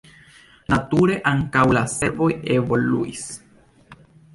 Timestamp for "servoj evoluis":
1.95-3.31